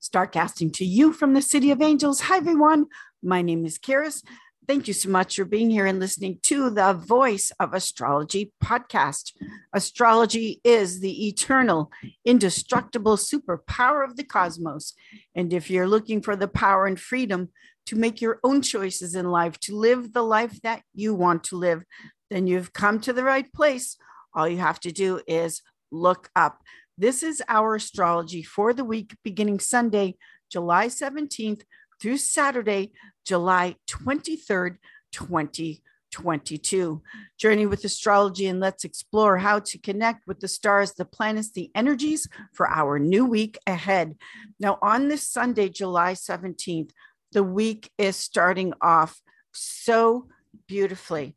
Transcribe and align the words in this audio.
Starcasting 0.00 0.72
to 0.74 0.84
you 0.84 1.12
from 1.12 1.34
the 1.34 1.42
City 1.42 1.72
of 1.72 1.82
Angels. 1.82 2.20
Hi, 2.22 2.36
everyone. 2.36 2.86
My 3.20 3.42
name 3.42 3.64
is 3.66 3.80
Karis. 3.80 4.22
Thank 4.68 4.86
you 4.86 4.94
so 4.94 5.08
much 5.08 5.34
for 5.34 5.44
being 5.44 5.70
here 5.70 5.86
and 5.86 5.98
listening 5.98 6.38
to 6.44 6.70
the 6.70 6.92
Voice 6.92 7.50
of 7.58 7.74
Astrology 7.74 8.52
podcast. 8.62 9.32
Astrology 9.72 10.60
is 10.62 11.00
the 11.00 11.26
eternal, 11.26 11.90
indestructible 12.24 13.16
superpower 13.16 14.04
of 14.04 14.16
the 14.16 14.22
cosmos. 14.22 14.94
And 15.34 15.52
if 15.52 15.68
you're 15.68 15.88
looking 15.88 16.22
for 16.22 16.36
the 16.36 16.48
power 16.48 16.86
and 16.86 17.00
freedom 17.00 17.48
to 17.86 17.96
make 17.96 18.20
your 18.20 18.38
own 18.44 18.62
choices 18.62 19.16
in 19.16 19.32
life, 19.32 19.58
to 19.60 19.74
live 19.74 20.12
the 20.12 20.22
life 20.22 20.62
that 20.62 20.82
you 20.94 21.12
want 21.12 21.42
to 21.44 21.56
live, 21.56 21.82
then 22.30 22.46
you've 22.46 22.72
come 22.72 23.00
to 23.00 23.12
the 23.12 23.24
right 23.24 23.52
place. 23.52 23.96
All 24.32 24.46
you 24.46 24.58
have 24.58 24.78
to 24.80 24.92
do 24.92 25.20
is 25.26 25.60
look 25.90 26.30
up. 26.36 26.60
This 27.00 27.22
is 27.22 27.40
our 27.46 27.76
astrology 27.76 28.42
for 28.42 28.74
the 28.74 28.84
week 28.84 29.16
beginning 29.22 29.60
Sunday, 29.60 30.16
July 30.50 30.88
17th 30.88 31.62
through 32.02 32.16
Saturday, 32.16 32.90
July 33.24 33.76
23rd, 33.86 34.78
2022. 35.12 37.02
Journey 37.38 37.66
with 37.66 37.84
astrology 37.84 38.46
and 38.48 38.58
let's 38.58 38.82
explore 38.82 39.38
how 39.38 39.60
to 39.60 39.78
connect 39.78 40.26
with 40.26 40.40
the 40.40 40.48
stars, 40.48 40.94
the 40.94 41.04
planets, 41.04 41.52
the 41.52 41.70
energies 41.72 42.26
for 42.52 42.68
our 42.68 42.98
new 42.98 43.24
week 43.24 43.58
ahead. 43.64 44.16
Now, 44.58 44.80
on 44.82 45.06
this 45.06 45.22
Sunday, 45.22 45.68
July 45.68 46.14
17th, 46.14 46.90
the 47.30 47.44
week 47.44 47.92
is 47.96 48.16
starting 48.16 48.72
off 48.82 49.20
so 49.52 50.26
beautifully. 50.66 51.36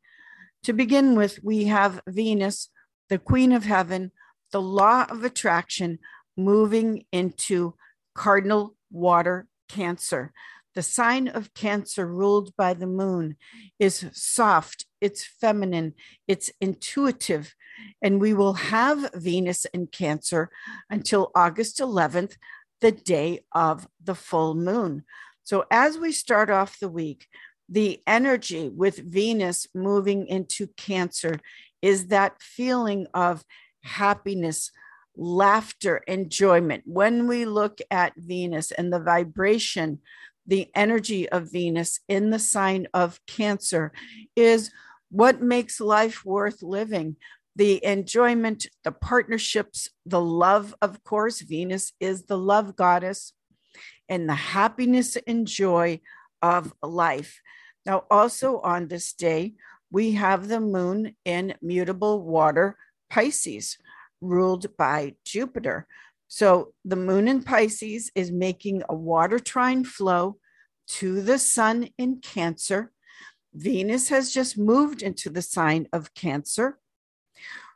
To 0.64 0.74
begin 0.74 1.14
with, 1.14 1.44
we 1.44 1.66
have 1.66 2.02
Venus, 2.08 2.70
the 3.10 3.20
Queen 3.20 3.52
of 3.52 3.66
Heaven, 3.66 4.12
the 4.52 4.62
law 4.62 5.06
of 5.10 5.24
attraction 5.24 6.00
moving 6.38 7.06
into 7.12 7.76
cardinal 8.16 8.76
water 8.92 9.48
cancer. 9.70 10.34
The 10.74 10.84
sign 10.84 11.28
of 11.28 11.54
cancer 11.54 12.06
ruled 12.06 12.56
by 12.56 12.74
the 12.74 12.88
moon 12.88 13.36
is 13.78 14.06
soft, 14.14 14.86
it's 15.02 15.26
feminine, 15.26 15.96
it's 16.28 16.50
intuitive. 16.62 17.54
And 18.02 18.22
we 18.22 18.34
will 18.34 18.54
have 18.54 19.12
Venus 19.14 19.66
in 19.66 19.88
Cancer 19.88 20.50
until 20.90 21.32
August 21.36 21.80
11th, 21.80 22.38
the 22.80 22.92
day 22.92 23.42
of 23.52 23.88
the 24.02 24.16
full 24.16 24.56
moon. 24.56 25.04
So, 25.44 25.66
as 25.72 25.98
we 25.98 26.12
start 26.12 26.50
off 26.50 26.80
the 26.80 26.90
week, 26.90 27.28
the 27.68 28.02
energy 28.06 28.70
with 28.70 28.98
Venus 28.98 29.68
moving 29.74 30.28
into 30.28 30.68
Cancer 30.78 31.40
is 31.82 32.08
that 32.08 32.42
feeling 32.42 33.08
of 33.14 33.44
happiness, 33.84 34.72
laughter, 35.16 35.98
enjoyment. 36.08 36.84
When 36.86 37.28
we 37.28 37.46
look 37.46 37.80
at 37.90 38.14
Venus 38.16 38.72
and 38.72 38.92
the 38.92 39.00
vibration, 39.00 40.00
the 40.48 40.70
energy 40.76 41.30
of 41.30 41.52
Venus 41.52 42.00
in 42.08 42.30
the 42.30 42.40
sign 42.40 42.88
of 42.94 43.20
Cancer 43.28 43.92
is 44.36 44.72
what 45.10 45.42
makes 45.42 45.80
life 45.80 46.26
worth 46.26 46.64
living. 46.64 47.18
The 47.56 47.84
enjoyment, 47.84 48.68
the 48.84 48.92
partnerships, 48.92 49.90
the 50.06 50.22
love, 50.22 50.74
of 50.82 51.04
course. 51.04 51.42
Venus 51.42 51.92
is 52.00 52.24
the 52.24 52.38
love 52.38 52.76
goddess, 52.76 53.34
and 54.08 54.28
the 54.28 54.36
happiness 54.36 55.18
and 55.28 55.46
joy 55.46 56.00
of 56.42 56.74
life. 56.82 57.42
Now, 57.86 58.06
also 58.10 58.60
on 58.60 58.88
this 58.88 59.14
day, 59.14 59.54
we 59.92 60.14
have 60.14 60.48
the 60.48 60.60
moon 60.60 61.16
in 61.26 61.56
mutable 61.62 62.24
water 62.24 62.78
Pisces, 63.12 63.78
ruled 64.22 64.78
by 64.78 65.16
Jupiter. 65.26 65.86
So 66.30 66.74
the 66.86 66.96
moon 66.96 67.28
in 67.28 67.44
Pisces 67.44 68.10
is 68.16 68.32
making 68.32 68.84
a 68.88 68.96
water 68.96 69.38
trine 69.38 69.84
flow 69.84 70.38
to 71.00 71.22
the 71.22 71.38
sun 71.38 71.90
in 71.98 72.20
Cancer. 72.20 72.92
Venus 73.54 74.08
has 74.08 74.34
just 74.34 74.58
moved 74.58 75.02
into 75.02 75.30
the 75.30 75.42
sign 75.42 75.88
of 75.92 76.14
Cancer. 76.14 76.80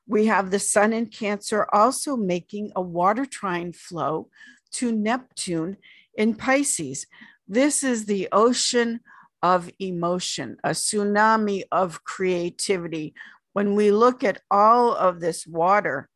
We 0.08 0.28
have 0.28 0.52
the 0.52 0.60
sun 0.60 0.94
in 0.94 1.08
Cancer 1.08 1.68
also 1.74 2.16
making 2.16 2.72
a 2.76 2.82
water 2.82 3.26
trine 3.26 3.74
flow 3.74 4.30
to 4.74 4.94
Neptune 4.94 5.76
in 6.16 6.36
Pisces. 6.36 7.08
This 7.46 7.84
is 7.84 8.06
the 8.06 8.30
ocean 8.32 9.02
of 9.44 9.70
emotion, 9.80 10.58
a 10.64 10.70
tsunami 10.70 11.64
of 11.72 12.04
creativity, 12.04 13.14
when 13.56 13.74
we 13.74 13.90
look 13.90 14.22
at 14.22 14.42
all 14.52 14.94
of 14.94 15.22
this 15.22 15.48
water, 15.48 16.10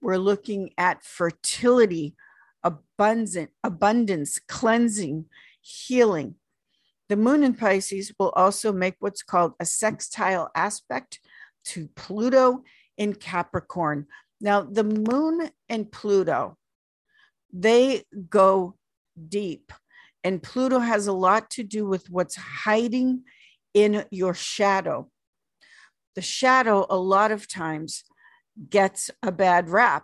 we're 0.00 0.16
looking 0.16 0.70
at 0.78 1.04
fertility, 1.04 2.14
abundant, 2.64 3.50
abundance, 3.62 4.38
cleansing, 4.48 5.26
healing. 5.60 6.36
The 7.10 7.16
moon 7.16 7.44
in 7.44 7.52
Pisces 7.52 8.14
will 8.18 8.30
also 8.30 8.72
make 8.72 8.94
what's 9.00 9.22
called 9.22 9.52
a 9.60 9.66
sextile 9.66 10.50
aspect 10.54 11.20
to 11.66 11.90
Pluto 11.94 12.64
in 12.96 13.14
Capricorn. 13.14 14.06
Now, 14.40 14.62
the 14.62 14.84
moon 14.84 15.50
and 15.68 15.92
Pluto, 15.92 16.56
they 17.52 18.04
go 18.30 18.76
deep, 19.28 19.74
and 20.24 20.42
Pluto 20.42 20.78
has 20.78 21.06
a 21.06 21.12
lot 21.12 21.50
to 21.50 21.64
do 21.64 21.86
with 21.86 22.08
what's 22.08 22.36
hiding 22.36 23.24
in 23.74 24.06
your 24.10 24.32
shadow 24.32 25.10
the 26.18 26.22
shadow 26.22 26.84
a 26.90 26.98
lot 26.98 27.30
of 27.30 27.46
times 27.46 28.02
gets 28.70 29.08
a 29.22 29.30
bad 29.30 29.68
rap, 29.68 30.02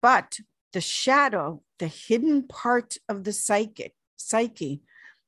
but 0.00 0.38
the 0.72 0.80
shadow, 0.80 1.60
the 1.78 1.88
hidden 1.88 2.44
part 2.48 2.96
of 3.06 3.24
the 3.24 3.34
psychic 3.34 3.92
psyche 4.16 4.80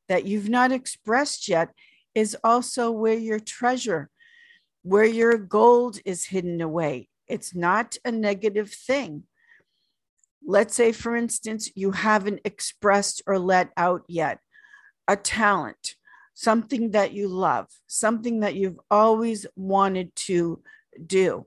that 0.08 0.24
you've 0.24 0.48
not 0.48 0.72
expressed 0.72 1.46
yet, 1.46 1.74
is 2.14 2.34
also 2.42 2.90
where 2.90 3.18
your 3.18 3.38
treasure, 3.38 4.08
where 4.82 5.04
your 5.04 5.36
gold 5.36 5.98
is 6.06 6.24
hidden 6.24 6.62
away. 6.62 7.10
It's 7.28 7.54
not 7.54 7.98
a 8.02 8.10
negative 8.10 8.72
thing. 8.72 9.24
Let's 10.42 10.74
say, 10.74 10.92
for 10.92 11.14
instance, 11.14 11.70
you 11.74 11.90
haven't 11.90 12.40
expressed 12.46 13.20
or 13.26 13.38
let 13.38 13.72
out 13.76 14.04
yet 14.08 14.38
a 15.06 15.16
talent 15.16 15.96
something 16.34 16.90
that 16.90 17.12
you 17.12 17.28
love, 17.28 17.68
something 17.86 18.40
that 18.40 18.54
you've 18.56 18.80
always 18.90 19.46
wanted 19.56 20.14
to 20.16 20.60
do. 21.06 21.46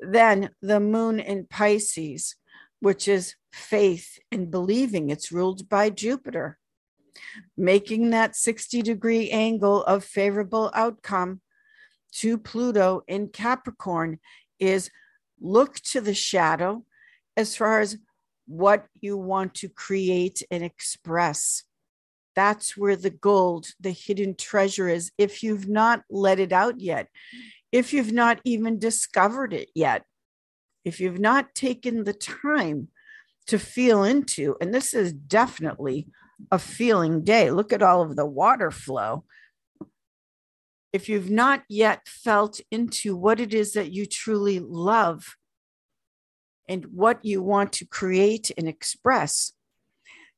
Then 0.00 0.50
the 0.60 0.80
moon 0.80 1.20
in 1.20 1.46
Pisces, 1.46 2.36
which 2.80 3.08
is 3.08 3.34
faith 3.52 4.18
and 4.30 4.50
believing, 4.50 5.10
it's 5.10 5.32
ruled 5.32 5.68
by 5.68 5.90
Jupiter, 5.90 6.58
making 7.56 8.10
that 8.10 8.36
60 8.36 8.82
degree 8.82 9.30
angle 9.30 9.82
of 9.84 10.04
favorable 10.04 10.70
outcome 10.74 11.40
to 12.12 12.38
Pluto 12.38 13.02
in 13.06 13.28
Capricorn 13.28 14.18
is 14.58 14.90
look 15.40 15.74
to 15.80 16.00
the 16.00 16.14
shadow 16.14 16.84
as 17.36 17.56
far 17.56 17.80
as 17.80 17.98
what 18.46 18.86
you 19.00 19.16
want 19.16 19.54
to 19.54 19.68
create 19.68 20.42
and 20.50 20.64
express. 20.64 21.64
That's 22.38 22.76
where 22.76 22.94
the 22.94 23.10
gold, 23.10 23.66
the 23.80 23.90
hidden 23.90 24.36
treasure 24.36 24.88
is. 24.88 25.10
If 25.18 25.42
you've 25.42 25.68
not 25.68 26.04
let 26.08 26.38
it 26.38 26.52
out 26.52 26.78
yet, 26.78 27.08
if 27.72 27.92
you've 27.92 28.12
not 28.12 28.40
even 28.44 28.78
discovered 28.78 29.52
it 29.52 29.70
yet, 29.74 30.04
if 30.84 31.00
you've 31.00 31.18
not 31.18 31.52
taken 31.56 32.04
the 32.04 32.12
time 32.12 32.90
to 33.48 33.58
feel 33.58 34.04
into, 34.04 34.54
and 34.60 34.72
this 34.72 34.94
is 34.94 35.12
definitely 35.12 36.06
a 36.52 36.60
feeling 36.60 37.24
day. 37.24 37.50
Look 37.50 37.72
at 37.72 37.82
all 37.82 38.02
of 38.02 38.14
the 38.14 38.24
water 38.24 38.70
flow. 38.70 39.24
If 40.92 41.08
you've 41.08 41.32
not 41.32 41.64
yet 41.68 42.06
felt 42.06 42.60
into 42.70 43.16
what 43.16 43.40
it 43.40 43.52
is 43.52 43.72
that 43.72 43.90
you 43.90 44.06
truly 44.06 44.60
love 44.60 45.34
and 46.68 46.84
what 46.92 47.24
you 47.24 47.42
want 47.42 47.72
to 47.72 47.84
create 47.84 48.52
and 48.56 48.68
express, 48.68 49.50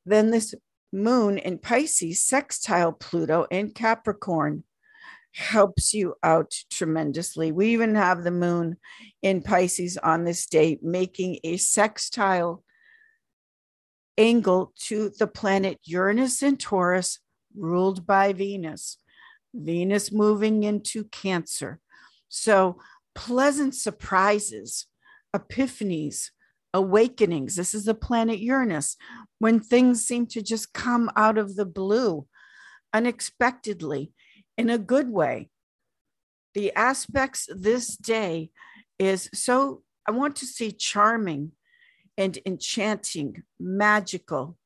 then 0.06 0.30
this 0.30 0.54
moon 0.92 1.38
in 1.38 1.58
Pisces, 1.58 2.22
sextile 2.22 2.92
Pluto 2.92 3.46
in 3.50 3.72
Capricorn 3.72 4.64
helps 5.32 5.94
you 5.94 6.14
out 6.22 6.52
tremendously. 6.70 7.52
We 7.52 7.68
even 7.68 7.94
have 7.94 8.24
the 8.24 8.30
moon 8.30 8.76
in 9.22 9.42
Pisces 9.42 9.96
on 9.96 10.24
this 10.24 10.46
day, 10.46 10.78
making 10.82 11.38
a 11.44 11.56
sextile 11.56 12.64
angle 14.18 14.72
to 14.76 15.10
the 15.18 15.26
planet 15.26 15.78
Uranus 15.84 16.42
and 16.42 16.58
Taurus, 16.58 17.20
ruled 17.56 18.06
by 18.06 18.32
Venus. 18.32 18.98
Venus 19.54 20.12
moving 20.12 20.62
into 20.62 21.04
Cancer. 21.04 21.80
So, 22.28 22.78
pleasant 23.14 23.74
surprises, 23.74 24.86
epiphanies, 25.34 26.30
awakenings. 26.72 27.56
This 27.56 27.74
is 27.74 27.84
the 27.84 27.94
planet 27.94 28.38
Uranus, 28.38 28.96
when 29.38 29.60
things 29.60 30.04
seem 30.04 30.26
to 30.26 30.42
just 30.42 30.72
come 30.72 31.10
out 31.16 31.38
of 31.38 31.56
the 31.56 31.66
blue 31.66 32.26
unexpectedly 32.92 34.12
in 34.56 34.70
a 34.70 34.78
good 34.78 35.08
way. 35.10 35.50
The 36.54 36.74
aspects 36.74 37.48
this 37.54 37.96
day 37.96 38.50
is 38.98 39.30
so, 39.32 39.82
I 40.06 40.10
want 40.10 40.36
to 40.36 40.46
see 40.46 40.72
charming 40.72 41.52
and 42.18 42.38
enchanting, 42.44 43.42
magical. 43.58 44.56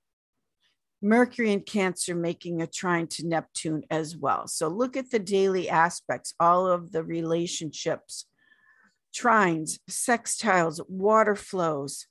Mercury 1.02 1.52
and 1.52 1.66
Cancer 1.66 2.14
making 2.14 2.62
a 2.62 2.66
trine 2.66 3.06
to 3.08 3.28
Neptune 3.28 3.84
as 3.90 4.16
well. 4.16 4.48
So 4.48 4.68
look 4.68 4.96
at 4.96 5.10
the 5.10 5.18
daily 5.18 5.68
aspects, 5.68 6.32
all 6.40 6.66
of 6.66 6.92
the 6.92 7.04
relationships, 7.04 8.24
trines, 9.14 9.78
sextiles, 9.88 10.80
water 10.88 11.36
flows, 11.36 12.06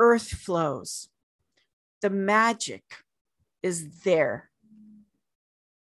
earth 0.00 0.28
flows. 0.28 1.08
The 2.02 2.10
magic 2.10 2.82
is 3.62 4.02
there. 4.02 4.50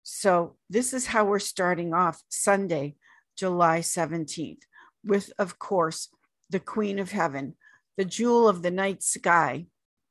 So 0.02 0.56
this 0.68 0.92
is 0.92 1.06
how 1.06 1.24
we're 1.24 1.38
starting 1.38 1.94
off 1.94 2.22
Sunday, 2.28 2.96
July 3.36 3.80
17th, 3.80 4.62
with, 5.04 5.32
of 5.38 5.58
course, 5.58 6.08
the 6.48 6.60
Queen 6.60 6.98
of 6.98 7.12
Heaven, 7.12 7.54
the 7.96 8.04
jewel 8.04 8.48
of 8.48 8.62
the 8.62 8.70
night 8.70 9.02
sky, 9.02 9.66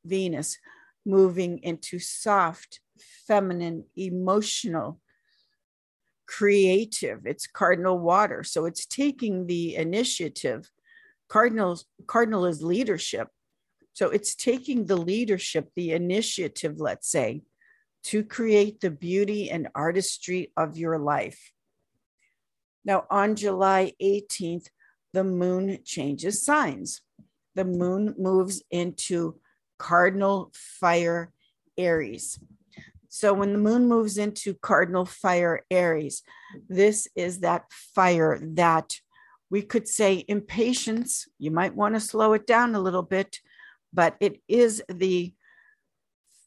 Venus 0.05 0.57
moving 1.05 1.59
into 1.63 1.99
soft, 1.99 2.79
feminine, 3.27 3.85
emotional, 3.95 4.99
creative. 6.29 7.25
It's 7.25 7.47
cardinal 7.47 7.97
water. 7.97 8.43
So 8.43 8.65
it's 8.65 8.85
taking 8.85 9.47
the 9.47 9.75
initiative. 9.75 10.69
Cardinal, 11.27 11.79
cardinal 12.05 12.45
is 12.45 12.61
leadership. 12.61 13.29
So 13.93 14.09
it's 14.09 14.35
taking 14.35 14.85
the 14.85 14.95
leadership, 14.95 15.69
the 15.75 15.91
initiative, 15.91 16.79
let's 16.79 17.09
say, 17.09 17.41
to 18.03 18.23
create 18.23 18.79
the 18.79 18.91
beauty 18.91 19.49
and 19.49 19.69
artistry 19.73 20.53
of 20.55 20.77
your 20.77 20.99
life. 20.99 21.51
Now, 22.85 23.05
on 23.09 23.35
July 23.35 23.93
18th, 24.01 24.67
the 25.13 25.23
moon 25.23 25.79
changes 25.83 26.45
signs. 26.45 27.01
The 27.55 27.65
moon 27.65 28.13
moves 28.19 28.61
into 28.69 29.39
cardinal 29.79 30.51
fire 30.53 31.33
Aries. 31.75 32.39
So 33.09 33.33
when 33.33 33.51
the 33.51 33.59
moon 33.59 33.87
moves 33.87 34.17
into 34.17 34.53
cardinal 34.53 35.05
fire 35.05 35.65
Aries, 35.71 36.21
this 36.69 37.07
is 37.15 37.39
that 37.39 37.65
fire 37.71 38.39
that 38.53 38.93
we 39.49 39.63
could 39.63 39.87
say 39.87 40.23
impatience. 40.27 41.27
You 41.39 41.51
might 41.51 41.75
want 41.75 41.95
to 41.95 41.99
slow 41.99 42.33
it 42.33 42.45
down 42.45 42.75
a 42.75 42.79
little 42.79 43.03
bit, 43.03 43.39
but 43.91 44.15
it 44.19 44.41
is 44.47 44.83
the 44.87 45.33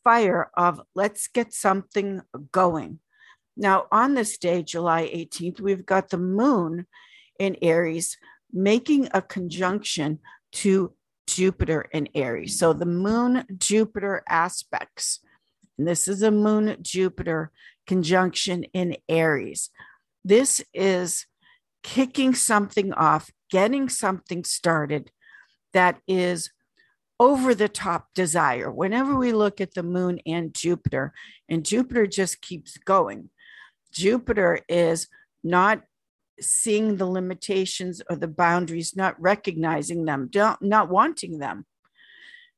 fire 0.05 0.51
of 0.57 0.81
let's 0.95 1.29
get 1.29 1.53
something 1.53 2.23
going. 2.53 3.01
Now, 3.57 3.87
on 3.91 4.15
this 4.15 4.39
day, 4.39 4.63
July 4.63 5.11
18th, 5.13 5.61
we've 5.61 5.85
got 5.85 6.11
the 6.11 6.19
moon 6.19 6.87
in 7.39 7.57
Aries 7.61 8.17
making 8.53 9.09
a 9.13 9.21
conjunction 9.21 10.21
to 10.53 10.93
Jupiter 11.27 11.89
in 11.93 12.09
Aries. 12.15 12.59
So 12.59 12.73
the 12.73 12.87
moon 12.87 13.45
Jupiter 13.59 14.23
aspects, 14.29 15.21
and 15.79 15.87
this 15.87 16.09
is 16.09 16.23
a 16.23 16.31
moon 16.31 16.77
Jupiter 16.83 17.51
conjunction 17.87 18.65
in 18.73 18.97
Aries. 19.09 19.71
This 20.25 20.63
is 20.73 21.27
kicking 21.83 22.35
something 22.35 22.93
off, 22.93 23.31
getting 23.51 23.89
something 23.89 24.45
started 24.45 25.11
that 25.73 25.99
is 26.07 26.51
over 27.19 27.55
the 27.55 27.69
top 27.69 28.09
desire. 28.15 28.71
Whenever 28.71 29.17
we 29.17 29.33
look 29.33 29.61
at 29.61 29.75
the 29.75 29.83
moon 29.83 30.21
and 30.27 30.55
Jupiter, 30.55 31.13
and 31.49 31.65
Jupiter 31.65 32.07
just 32.07 32.41
keeps 32.41 32.77
going, 32.79 33.31
Jupiter 33.93 34.61
is 34.69 35.09
not 35.45 35.83
seeing 36.41 36.97
the 36.97 37.07
limitations 37.07 38.03
or 38.09 38.17
the 38.17 38.29
boundaries, 38.29 38.97
not 38.97 39.21
recognizing 39.21 40.05
them, 40.05 40.29
don't, 40.31 40.61
not 40.63 40.89
wanting 40.89 41.39
them. 41.39 41.67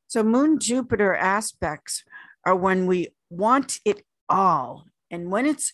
So, 0.06 0.22
Moon 0.22 0.58
Jupiter 0.58 1.14
aspects 1.14 2.04
are 2.46 2.56
when 2.56 2.86
we 2.86 3.08
want 3.30 3.80
it 3.84 4.04
all. 4.28 4.86
And 5.10 5.30
when 5.30 5.46
it's 5.46 5.72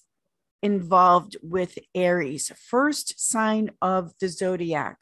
involved 0.63 1.37
with 1.43 1.79
Aries, 1.95 2.53
first 2.57 3.19
sign 3.19 3.71
of 3.81 4.13
the 4.21 4.29
zodiac, 4.29 4.99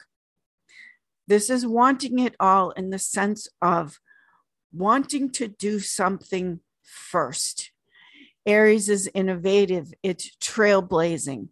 this 1.27 1.49
is 1.49 1.65
wanting 1.65 2.19
it 2.19 2.35
all 2.39 2.71
in 2.71 2.89
the 2.89 2.99
sense 2.99 3.47
of 3.61 3.99
wanting 4.73 5.29
to 5.31 5.47
do 5.47 5.79
something 5.79 6.59
first. 6.83 7.71
Aries 8.45 8.89
is 8.89 9.09
innovative, 9.13 9.93
it's 10.01 10.35
trailblazing. 10.37 11.49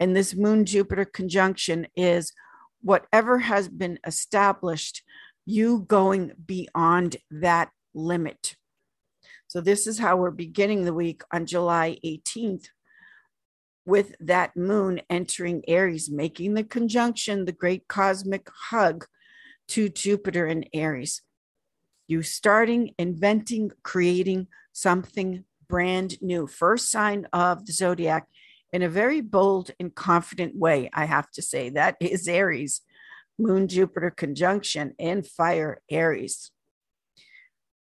And 0.00 0.16
this 0.16 0.34
Moon 0.34 0.64
Jupiter 0.64 1.04
conjunction 1.04 1.88
is 1.96 2.32
whatever 2.80 3.40
has 3.40 3.68
been 3.68 3.98
established, 4.06 5.02
you 5.44 5.80
going 5.80 6.32
beyond 6.46 7.16
that 7.30 7.70
limit. 7.94 8.56
So, 9.48 9.62
this 9.62 9.86
is 9.86 9.98
how 9.98 10.16
we're 10.16 10.30
beginning 10.30 10.84
the 10.84 10.92
week 10.92 11.22
on 11.32 11.46
July 11.46 11.98
18th 12.04 12.66
with 13.86 14.14
that 14.20 14.54
moon 14.54 15.00
entering 15.08 15.62
Aries, 15.66 16.10
making 16.10 16.52
the 16.52 16.64
conjunction, 16.64 17.46
the 17.46 17.52
great 17.52 17.88
cosmic 17.88 18.50
hug 18.68 19.06
to 19.68 19.88
Jupiter 19.88 20.46
in 20.46 20.66
Aries. 20.74 21.22
You 22.06 22.22
starting, 22.22 22.94
inventing, 22.98 23.70
creating 23.82 24.48
something 24.72 25.44
brand 25.66 26.20
new. 26.20 26.46
First 26.46 26.90
sign 26.90 27.26
of 27.32 27.64
the 27.64 27.72
zodiac 27.72 28.26
in 28.72 28.82
a 28.82 28.88
very 28.90 29.22
bold 29.22 29.70
and 29.80 29.94
confident 29.94 30.54
way, 30.54 30.90
I 30.92 31.06
have 31.06 31.30
to 31.32 31.42
say. 31.42 31.70
That 31.70 31.96
is 32.02 32.28
Aries, 32.28 32.82
Moon 33.38 33.66
Jupiter 33.68 34.10
conjunction 34.10 34.94
in 34.98 35.22
fire 35.22 35.80
Aries. 35.90 36.50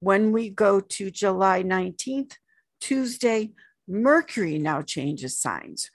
When 0.06 0.32
we 0.32 0.52
go 0.52 0.82
to 0.82 1.10
July 1.10 1.64
19th, 1.64 2.34
Tuesday, 2.80 3.54
Mercury 3.88 4.60
now 4.60 4.84
changes 4.84 5.36
signs. 5.36 5.90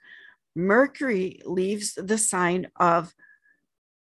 Mercury 0.53 1.41
leaves 1.45 1.93
the 1.93 2.17
sign 2.17 2.67
of 2.75 3.15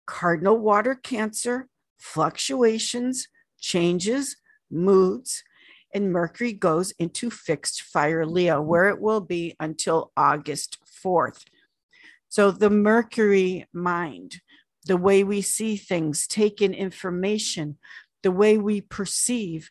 cardinal 0.07 0.57
water 0.57 0.95
Cancer, 0.95 1.67
fluctuations, 1.99 3.27
changes, 3.61 4.37
moods, 4.71 5.43
and 5.93 6.11
Mercury 6.11 6.53
goes 6.53 6.89
into 6.97 7.29
fixed 7.29 7.83
fire 7.83 8.25
Leo, 8.25 8.59
where 8.59 8.89
it 8.89 8.99
will 8.99 9.21
be 9.21 9.55
until 9.59 10.11
August 10.17 10.79
4th. 11.03 11.43
So 12.29 12.49
the 12.49 12.71
Mercury 12.71 13.67
mind, 13.71 14.41
the 14.87 14.97
way 14.97 15.23
we 15.23 15.43
see 15.43 15.77
things, 15.77 16.25
take 16.25 16.63
in 16.63 16.73
information, 16.73 17.77
the 18.23 18.31
way 18.31 18.57
we 18.57 18.81
perceive, 18.81 19.69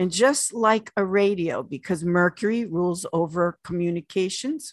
and 0.00 0.10
just 0.10 0.54
like 0.54 0.90
a 0.96 1.04
radio, 1.04 1.62
because 1.62 2.02
Mercury 2.02 2.64
rules 2.64 3.04
over 3.12 3.58
communications 3.62 4.72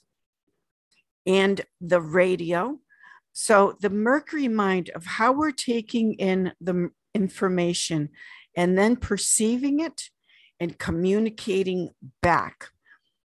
and 1.25 1.62
the 1.81 2.00
radio. 2.00 2.79
So 3.34 3.75
the 3.81 3.89
Mercury 3.89 4.48
mind 4.48 4.89
of 4.96 5.05
how 5.05 5.34
we're 5.34 5.51
taking 5.51 6.13
in 6.13 6.53
the 6.62 6.91
information 7.13 8.07
and 8.55 8.77
then 8.77 8.96
perceiving 8.96 9.81
it 9.81 10.03
and 10.62 10.79
communicating 10.79 11.89
back. 12.22 12.69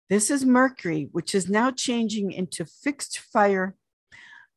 This 0.10 0.32
is 0.32 0.44
Mercury, 0.44 1.08
which 1.12 1.36
is 1.36 1.50
now 1.50 1.70
changing 1.70 2.32
into 2.32 2.66
fixed 2.66 3.20
fire 3.20 3.76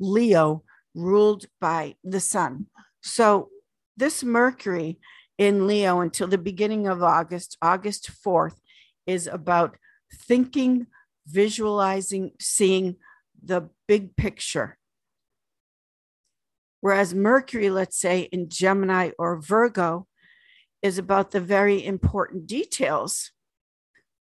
Leo, 0.01 0.65
ruled 0.95 1.45
by 1.61 1.97
the 2.03 2.21
sun. 2.21 2.67
So, 3.03 3.51
this 3.97 4.25
Mercury 4.25 4.99
in 5.39 5.67
Leo 5.67 6.01
until 6.01 6.27
the 6.27 6.39
beginning 6.39 6.87
of 6.87 7.03
August, 7.03 7.57
August 7.61 8.11
4th, 8.25 8.57
is 9.07 9.27
about 9.27 9.77
thinking, 10.13 10.87
visualizing, 11.27 12.33
seeing 12.41 12.97
the 13.43 13.69
big 13.89 14.17
picture. 14.17 14.79
Whereas 16.81 17.15
Mercury, 17.15 17.71
let's 17.71 17.99
say 17.99 18.29
in 18.31 18.49
Gemini 18.49 19.11
or 19.19 19.41
Virgo, 19.41 20.07
is 20.83 20.99
about 20.99 21.31
the 21.31 21.41
very 21.41 21.85
important 21.85 22.47
details 22.47 23.31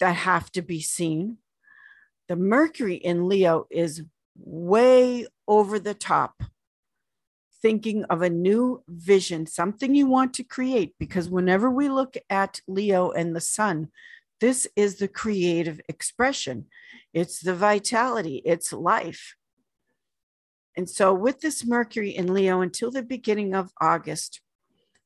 that 0.02 0.18
have 0.18 0.52
to 0.52 0.62
be 0.62 0.82
seen. 0.82 1.38
The 2.28 2.36
Mercury 2.36 2.96
in 2.96 3.30
Leo 3.30 3.68
is 3.72 4.04
way 4.36 5.28
over 5.48 5.80
the 5.80 5.94
top, 5.94 6.44
thinking 7.62 8.04
of 8.06 8.22
a 8.22 8.30
new 8.30 8.84
vision, 8.88 9.46
something 9.46 9.94
you 9.94 10.08
want 10.08 10.34
to 10.36 10.44
create. 10.44 10.96
Because 11.00 11.30
whenever 11.30 11.70
we 11.70 11.90
look 11.90 12.16
at 12.30 12.62
Leo 12.68 13.12
and 13.12 13.36
the 13.36 13.42
sun, 13.42 13.90
this 14.40 14.68
is 14.76 14.98
the 14.98 15.08
creative 15.08 15.80
expression, 15.88 16.66
it's 17.14 17.40
the 17.40 17.56
vitality, 17.56 18.42
it's 18.44 18.74
life. 18.74 19.36
And 20.76 20.90
so, 20.90 21.14
with 21.14 21.42
this 21.42 21.66
Mercury 21.66 22.10
in 22.10 22.34
Leo 22.34 22.62
until 22.62 22.92
the 22.92 23.04
beginning 23.04 23.54
of 23.54 23.72
August, 23.80 24.42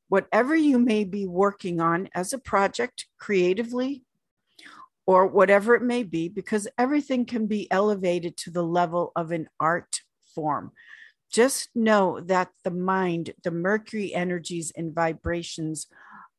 whatever 0.08 0.56
you 0.56 0.78
may 0.78 1.04
be 1.04 1.26
working 1.26 1.82
on 1.82 2.08
as 2.14 2.32
a 2.32 2.38
project 2.38 3.08
creatively 3.20 4.04
or 5.08 5.28
whatever 5.28 5.76
it 5.76 5.82
may 5.82 6.04
be, 6.04 6.30
because 6.30 6.68
everything 6.78 7.26
can 7.26 7.48
be 7.48 7.70
elevated 7.72 8.38
to 8.38 8.52
the 8.52 8.64
level 8.64 9.12
of 9.16 9.32
an 9.32 9.48
art 9.60 10.02
form. 10.34 10.72
Just 11.32 11.70
know 11.76 12.20
that 12.22 12.50
the 12.64 12.72
mind, 12.72 13.34
the 13.44 13.52
Mercury 13.52 14.14
energies 14.14 14.72
and 14.76 14.94
vibrations 14.94 15.88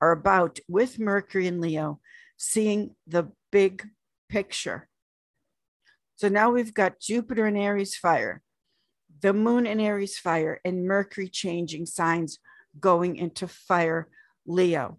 are 0.01 0.13
about 0.13 0.59
with 0.69 0.99
Mercury 0.99 1.47
and 1.47 1.61
Leo 1.61 2.01
seeing 2.37 2.95
the 3.07 3.31
big 3.51 3.89
picture. 4.29 4.89
So 6.17 6.29
now 6.29 6.51
we've 6.51 6.75
got 6.75 7.01
Jupiter 7.01 7.47
and 7.47 7.59
Aries 7.59 7.97
fire, 7.97 8.43
the 9.21 9.33
moon 9.33 9.67
and 9.67 9.81
Aries 9.81 10.19
fire, 10.19 10.61
and 10.65 10.87
Mercury 10.87 11.29
changing 11.29 11.87
signs 11.87 12.39
going 12.79 13.17
into 13.17 13.49
fire 13.49 14.09
Leo. 14.47 14.99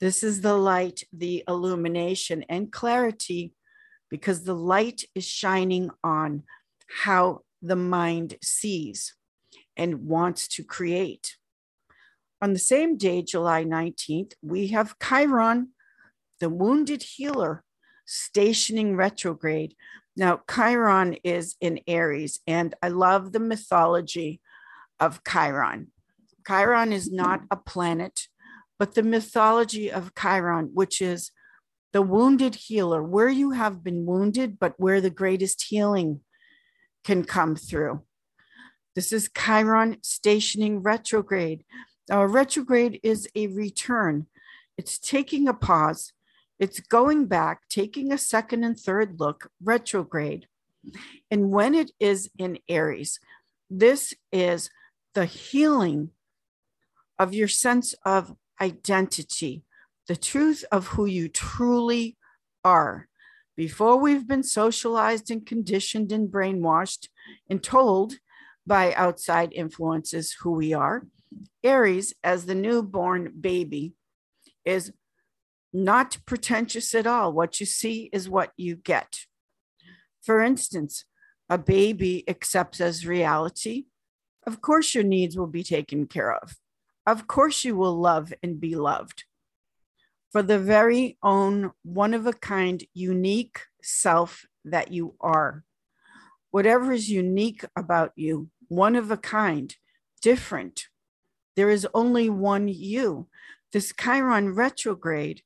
This 0.00 0.22
is 0.22 0.40
the 0.40 0.54
light, 0.54 1.04
the 1.12 1.44
illumination, 1.48 2.44
and 2.48 2.70
clarity 2.70 3.54
because 4.10 4.44
the 4.44 4.54
light 4.54 5.04
is 5.14 5.24
shining 5.24 5.90
on 6.04 6.42
how 7.02 7.40
the 7.62 7.76
mind 7.76 8.36
sees 8.42 9.14
and 9.76 10.06
wants 10.06 10.48
to 10.48 10.64
create. 10.64 11.36
On 12.42 12.52
the 12.52 12.58
same 12.58 12.96
day, 12.96 13.22
July 13.22 13.64
19th, 13.64 14.34
we 14.42 14.68
have 14.68 14.98
Chiron, 15.02 15.70
the 16.40 16.50
wounded 16.50 17.02
healer, 17.02 17.64
stationing 18.04 18.96
retrograde. 18.96 19.74
Now, 20.16 20.40
Chiron 20.50 21.14
is 21.24 21.56
in 21.60 21.80
Aries, 21.86 22.40
and 22.46 22.74
I 22.82 22.88
love 22.88 23.32
the 23.32 23.40
mythology 23.40 24.40
of 25.00 25.22
Chiron. 25.24 25.92
Chiron 26.46 26.92
is 26.92 27.10
not 27.10 27.42
a 27.50 27.56
planet, 27.56 28.28
but 28.78 28.94
the 28.94 29.02
mythology 29.02 29.90
of 29.90 30.14
Chiron, 30.14 30.70
which 30.72 31.02
is 31.02 31.32
the 31.92 32.02
wounded 32.02 32.54
healer, 32.54 33.02
where 33.02 33.28
you 33.28 33.52
have 33.52 33.82
been 33.82 34.06
wounded, 34.06 34.58
but 34.58 34.74
where 34.78 35.00
the 35.00 35.10
greatest 35.10 35.64
healing 35.64 36.20
can 37.04 37.24
come 37.24 37.56
through. 37.56 38.02
This 38.96 39.12
is 39.12 39.28
Chiron 39.28 39.98
stationing 40.02 40.82
retrograde. 40.82 41.64
Now, 42.08 42.22
a 42.22 42.26
retrograde 42.26 42.98
is 43.02 43.28
a 43.34 43.46
return, 43.48 44.26
it's 44.78 44.98
taking 44.98 45.46
a 45.46 45.52
pause, 45.52 46.14
it's 46.58 46.80
going 46.80 47.26
back, 47.26 47.68
taking 47.68 48.10
a 48.10 48.18
second 48.18 48.64
and 48.64 48.78
third 48.78 49.20
look, 49.20 49.50
retrograde. 49.62 50.46
And 51.30 51.50
when 51.50 51.74
it 51.74 51.90
is 52.00 52.30
in 52.38 52.58
Aries, 52.70 53.20
this 53.68 54.14
is 54.32 54.70
the 55.12 55.26
healing 55.26 56.10
of 57.18 57.34
your 57.34 57.48
sense 57.48 57.94
of 58.04 58.34
identity, 58.62 59.62
the 60.08 60.16
truth 60.16 60.64
of 60.72 60.86
who 60.88 61.04
you 61.04 61.28
truly 61.28 62.16
are. 62.64 63.08
Before 63.56 63.98
we've 63.98 64.26
been 64.26 64.42
socialized 64.42 65.30
and 65.30 65.44
conditioned 65.44 66.12
and 66.12 66.30
brainwashed 66.30 67.08
and 67.50 67.62
told 67.62 68.14
by 68.66 68.92
outside 68.94 69.52
influences 69.52 70.36
who 70.40 70.52
we 70.52 70.72
are, 70.72 71.06
Aries, 71.62 72.14
as 72.24 72.46
the 72.46 72.54
newborn 72.54 73.32
baby, 73.40 73.92
is 74.64 74.92
not 75.72 76.18
pretentious 76.26 76.94
at 76.94 77.06
all. 77.06 77.32
What 77.32 77.60
you 77.60 77.66
see 77.66 78.08
is 78.12 78.28
what 78.28 78.52
you 78.56 78.76
get. 78.76 79.26
For 80.22 80.42
instance, 80.42 81.04
a 81.48 81.58
baby 81.58 82.24
accepts 82.28 82.80
as 82.80 83.06
reality. 83.06 83.84
Of 84.46 84.60
course, 84.60 84.94
your 84.94 85.04
needs 85.04 85.36
will 85.36 85.46
be 85.46 85.62
taken 85.62 86.06
care 86.06 86.34
of. 86.34 86.56
Of 87.06 87.28
course, 87.28 87.64
you 87.64 87.76
will 87.76 87.98
love 87.98 88.32
and 88.42 88.60
be 88.60 88.74
loved 88.74 89.24
for 90.36 90.42
the 90.42 90.58
very 90.58 91.16
own 91.22 91.72
one 91.82 92.12
of 92.12 92.26
a 92.26 92.32
kind, 92.32 92.84
unique 92.92 93.60
self 93.82 94.44
that 94.64 94.92
you 94.92 95.14
are. 95.20 95.64
Whatever 96.50 96.92
is 96.92 97.08
unique 97.08 97.64
about 97.76 98.12
you, 98.16 98.50
one 98.68 98.96
of 98.96 99.10
a 99.10 99.16
kind, 99.16 99.74
different. 100.20 100.88
There 101.54 101.70
is 101.70 101.86
only 101.94 102.28
one 102.28 102.68
you. 102.68 103.28
This 103.72 103.92
Chiron 103.92 104.54
retrograde 104.54 105.42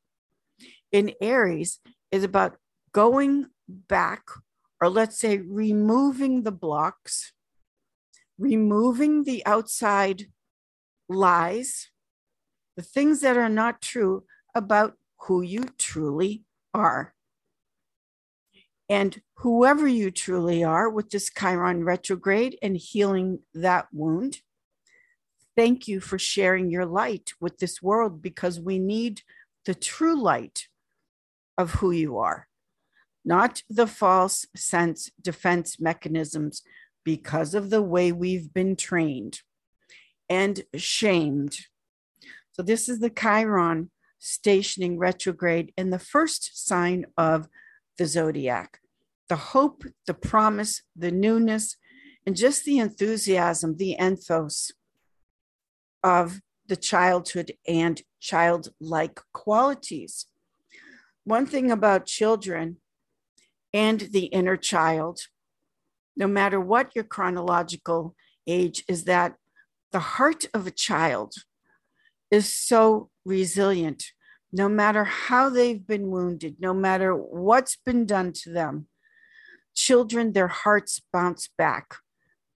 in 0.93 1.13
Aries 1.21 1.81
is 2.11 2.25
about 2.25 2.57
going 2.93 3.47
back, 3.69 4.25
or 4.81 4.89
let's 4.89 5.19
say 5.19 5.39
removing 5.39 6.43
the 6.43 6.53
blocks, 6.53 7.33
removing 8.39 9.25
the 9.25 9.45
outside 9.47 10.27
lies, 11.09 11.91
the 12.77 12.83
things 12.83 13.21
that 13.21 13.37
are 13.37 13.49
not 13.49 13.83
true 13.83 14.25
about 14.55 14.97
who 15.27 15.43
you 15.43 15.65
truly 15.79 16.45
are. 16.73 17.15
And 18.91 19.23
whoever 19.37 19.87
you 19.87 20.11
truly 20.11 20.65
are 20.65 20.91
with 20.91 21.11
this 21.11 21.31
Chiron 21.31 21.85
retrograde 21.85 22.59
and 22.61 22.77
healing 22.77 23.39
that 23.55 23.87
wound, 23.93 24.39
thank 25.57 25.87
you 25.87 26.01
for 26.01 26.19
sharing 26.19 26.73
your 26.73 26.85
light 26.85 27.33
with 27.41 27.59
this 27.59 27.81
world 27.81 28.21
because 28.21 28.59
we 28.59 28.81
need 28.81 29.23
the 29.65 29.77
true 29.77 30.21
light 30.21 30.67
of 31.57 31.75
who 31.75 31.93
you 31.93 32.19
are, 32.19 32.49
not 33.25 33.63
the 33.71 33.87
false 33.87 34.45
sense 34.57 35.09
defense 35.23 35.79
mechanisms 35.79 36.63
because 37.05 37.55
of 37.55 37.71
the 37.71 37.83
way 37.83 38.11
we've 38.11 38.53
been 38.53 38.75
trained 38.75 39.39
and 40.29 40.65
shamed. 40.75 41.57
So, 42.53 42.63
this 42.63 42.89
is 42.89 42.99
the 42.99 43.11
Chiron 43.11 43.93
stationing 44.19 44.99
retrograde 44.99 45.73
and 45.77 45.93
the 45.93 45.99
first 46.01 46.67
sign 46.67 47.07
of 47.17 47.49
the 47.99 48.07
zodiac 48.07 48.81
the 49.31 49.37
hope, 49.37 49.85
the 50.09 50.13
promise, 50.13 50.83
the 50.97 51.13
newness, 51.13 51.77
and 52.27 52.37
just 52.37 52.65
the 52.65 52.79
enthusiasm, 52.79 53.77
the 53.77 53.97
enthos 53.99 54.73
of 56.03 56.41
the 56.67 56.77
childhood 56.77 57.53
and 57.67 58.03
childlike 58.19 59.21
qualities. 59.33 60.27
One 61.23 61.47
thing 61.47 61.71
about 61.71 62.07
children 62.07 62.79
and 63.73 64.01
the 64.01 64.25
inner 64.27 64.57
child, 64.57 65.21
no 66.17 66.27
matter 66.27 66.61
what 66.61 66.95
your 66.97 67.05
chronological 67.05 68.17
age, 68.49 68.83
is 68.89 69.05
that 69.05 69.37
the 69.93 70.01
heart 70.01 70.47
of 70.53 70.67
a 70.67 70.73
child 70.73 71.35
is 72.33 72.53
so 72.53 73.11
resilient. 73.25 74.07
No 74.53 74.69
matter 74.69 75.05
how 75.05 75.49
they've 75.49 75.87
been 75.87 76.11
wounded, 76.11 76.57
no 76.59 76.75
matter 76.75 77.15
what's 77.15 77.77
been 77.77 78.05
done 78.05 78.33
to 78.43 78.51
them, 78.51 78.89
children, 79.75 80.33
their 80.33 80.49
hearts 80.49 81.01
bounce 81.13 81.49
back. 81.57 81.97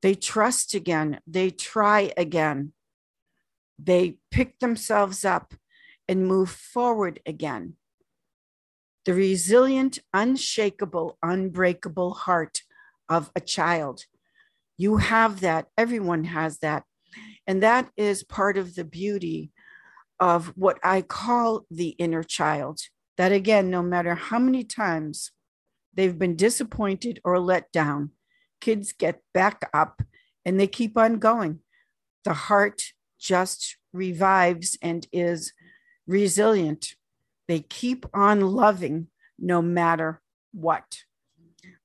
They 0.01 0.15
trust 0.15 0.73
again, 0.73 1.19
they 1.27 1.49
try 1.51 2.11
again, 2.17 2.73
they 3.77 4.17
pick 4.31 4.59
themselves 4.59 5.23
up 5.25 5.53
and 6.07 6.27
move 6.27 6.49
forward 6.49 7.19
again. 7.25 7.75
The 9.05 9.13
resilient, 9.13 9.99
unshakable, 10.13 11.17
unbreakable 11.21 12.13
heart 12.13 12.61
of 13.09 13.31
a 13.35 13.41
child. 13.41 14.05
You 14.77 14.97
have 14.97 15.41
that, 15.41 15.67
everyone 15.77 16.25
has 16.25 16.59
that. 16.59 16.83
And 17.45 17.61
that 17.63 17.91
is 17.97 18.23
part 18.23 18.57
of 18.57 18.75
the 18.75 18.83
beauty 18.83 19.51
of 20.21 20.53
what 20.55 20.77
I 20.83 21.01
call 21.01 21.65
the 21.71 21.89
inner 21.89 22.23
child. 22.23 22.79
That 23.17 23.31
again, 23.31 23.69
no 23.69 23.81
matter 23.81 24.15
how 24.15 24.39
many 24.39 24.63
times 24.63 25.31
they've 25.93 26.17
been 26.17 26.35
disappointed 26.35 27.19
or 27.25 27.39
let 27.39 27.71
down, 27.71 28.11
kids 28.61 28.93
get 28.93 29.21
back 29.33 29.67
up 29.73 30.01
and 30.45 30.59
they 30.59 30.67
keep 30.67 30.97
on 30.97 31.17
going. 31.17 31.59
The 32.23 32.33
heart 32.33 32.83
just 33.19 33.77
revives 33.91 34.77
and 34.81 35.07
is 35.11 35.53
resilient. 36.07 36.95
They 37.47 37.59
keep 37.59 38.05
on 38.13 38.41
loving 38.41 39.07
no 39.39 39.61
matter 39.61 40.21
what. 40.53 40.99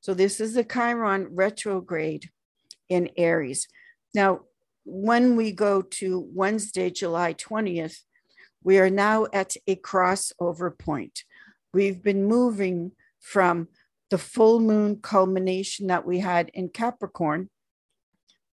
So, 0.00 0.14
this 0.14 0.40
is 0.40 0.55
the 0.55 0.62
Chiron 0.64 1.28
retrograde 1.33 2.31
in 2.88 3.11
Aries. 3.16 3.66
Now, 4.14 4.43
when 4.85 5.37
we 5.37 5.52
go 5.52 5.83
to 5.83 6.28
Wednesday, 6.33 6.90
July 6.90 7.35
20th, 7.35 7.99
we 8.66 8.80
are 8.80 8.90
now 8.90 9.28
at 9.32 9.54
a 9.68 9.76
crossover 9.76 10.76
point. 10.76 11.23
We've 11.73 12.02
been 12.02 12.25
moving 12.25 12.90
from 13.20 13.68
the 14.11 14.18
full 14.18 14.58
moon 14.58 14.99
culmination 15.00 15.87
that 15.87 16.04
we 16.04 16.18
had 16.18 16.49
in 16.52 16.70
Capricorn 16.70 17.49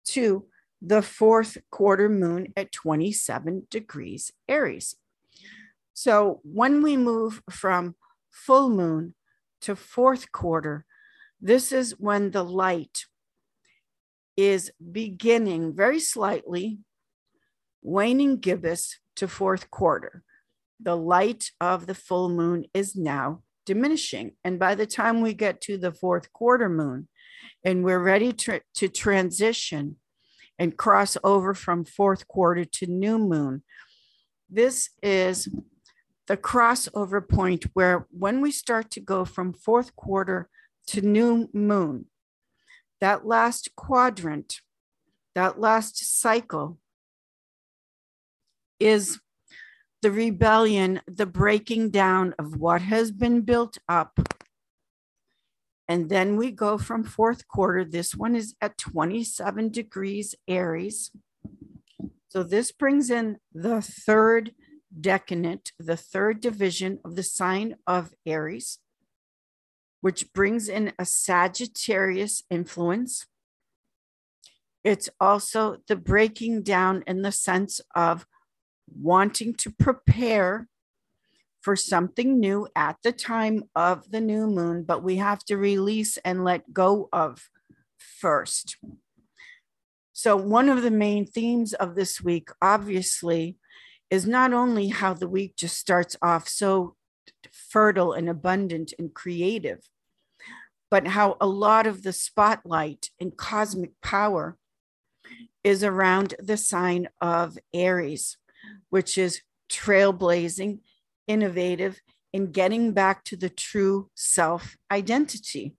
to 0.10 0.46
the 0.84 1.01
fourth 1.01 1.58
quarter 1.72 2.10
moon 2.10 2.53
at 2.55 2.72
27 2.72 3.65
degrees 3.72 4.32
Aries. 4.48 4.96
So 5.96 6.41
when 6.43 6.84
we 6.84 6.96
move 6.96 7.41
from 7.50 7.96
full 8.29 8.70
moon 8.70 9.15
to 9.62 9.75
fourth 9.75 10.32
quarter, 10.32 10.86
this 11.41 11.72
is 11.72 12.00
when 12.00 12.29
the 12.29 12.43
light 12.43 13.05
is 14.38 14.72
beginning 14.91 15.74
very 15.74 16.00
slightly, 16.00 16.77
waning 17.82 18.38
gibbous 18.38 19.00
to 19.15 19.27
fourth 19.27 19.70
quarter. 19.72 20.24
The 20.79 20.98
light 20.98 21.51
of 21.62 21.86
the 21.86 21.96
full 21.96 22.29
moon 22.29 22.65
is 22.74 22.96
now 22.96 23.43
diminishing. 23.65 24.34
And 24.43 24.60
by 24.60 24.75
the 24.75 24.86
time 24.86 25.22
we 25.22 25.34
get 25.34 25.62
to 25.62 25.77
the 25.77 25.91
fourth 25.91 26.32
quarter 26.34 26.70
moon 26.70 27.08
and 27.63 27.84
we're 27.84 28.03
ready 28.03 28.34
to, 28.34 28.62
to 28.75 28.88
transition 28.88 29.98
and 30.60 30.77
cross 30.77 31.17
over 31.24 31.53
from 31.53 31.86
fourth 31.86 32.27
quarter 32.27 32.65
to 32.65 32.88
new 32.88 33.17
moon, 33.17 33.63
this 34.50 34.89
is 35.01 35.48
the 36.27 36.38
crossover 36.38 37.27
point 37.27 37.65
where 37.74 38.08
when 38.12 38.41
we 38.41 38.51
start 38.51 38.91
to 38.91 39.00
go 39.00 39.25
from 39.25 39.53
fourth 39.53 39.96
quarter 39.96 40.50
to 40.88 41.01
new 41.01 41.50
moon, 41.53 42.05
that 43.01 43.25
last 43.25 43.70
quadrant, 43.75 44.62
that 45.36 45.60
last 45.60 46.20
cycle 46.20 46.77
is 48.84 49.20
the 50.02 50.12
rebellion, 50.12 51.02
the 51.08 51.25
breaking 51.25 51.90
down 51.90 52.36
of 52.38 52.58
what 52.58 52.82
has 52.82 53.12
been 53.12 53.42
built 53.42 53.78
up. 53.88 54.20
And 55.88 56.10
then 56.10 56.36
we 56.36 56.52
go 56.52 56.78
from 56.78 57.04
fourth 57.04 57.48
quarter. 57.48 57.86
This 57.86 58.13
one 58.13 58.36
is 58.36 58.56
at 58.62 58.78
27 58.78 59.70
degrees 59.70 60.36
Aries. 60.48 61.12
So 62.28 62.44
this 62.44 62.72
brings 62.72 63.10
in 63.10 63.38
the 63.54 63.82
third 63.82 64.52
decanate, 65.00 65.72
the 65.80 65.98
third 65.98 66.42
division 66.42 67.00
of 67.06 67.16
the 67.16 67.24
sign 67.24 67.75
of 67.88 68.13
Aries, 68.25 68.80
which 70.02 70.34
brings 70.34 70.68
in 70.68 70.94
a 71.00 71.06
Sagittarius 71.06 72.44
influence. 72.50 73.25
It's 74.84 75.10
also 75.20 75.78
the 75.88 75.96
breaking 75.96 76.63
down 76.63 77.04
in 77.08 77.22
the 77.22 77.32
sense 77.32 77.80
of 77.96 78.25
wanting 79.00 79.54
to 79.56 79.72
prepare 79.72 80.68
for 81.62 81.76
something 81.76 82.40
new 82.40 82.68
at 82.76 82.98
the 83.04 83.12
time 83.14 83.64
of 83.74 84.12
the 84.12 84.20
new 84.20 84.48
moon, 84.48 84.84
but 84.84 85.02
we 85.02 85.16
have 85.16 85.44
to 85.46 85.58
release 85.58 86.18
and 86.18 86.44
let 86.44 86.74
go 86.74 87.08
of 87.14 87.50
first. 87.98 88.78
So, 90.12 90.36
one 90.36 90.70
of 90.70 90.82
the 90.82 90.92
main 90.92 91.26
themes 91.26 91.74
of 91.74 91.96
this 91.96 92.22
week, 92.22 92.50
obviously, 92.62 93.58
is 94.10 94.28
not 94.28 94.54
only 94.54 94.90
how 94.90 95.14
the 95.14 95.28
week 95.28 95.56
just 95.56 95.78
starts 95.78 96.16
off 96.22 96.48
so 96.48 96.96
fertile 97.52 98.14
and 98.14 98.30
abundant 98.30 98.94
and 99.00 99.14
creative, 99.14 99.90
but 100.92 101.08
how 101.08 101.38
a 101.40 101.48
lot 101.48 101.88
of 101.88 102.04
the 102.04 102.14
spotlight 102.14 103.10
and 103.20 103.38
cosmic 103.38 104.00
power 104.02 104.58
is 105.64 105.84
around 105.84 106.36
the 106.40 106.58
sign 106.58 107.08
of 107.22 107.58
Aries 107.74 108.38
which 108.89 109.17
is 109.17 109.41
trailblazing, 109.72 110.79
innovative, 111.27 112.00
in 112.32 112.51
getting 112.51 112.93
back 112.93 113.24
to 113.25 113.36
the 113.36 113.50
true 113.50 114.10
self 114.15 114.75
identity. 114.91 115.75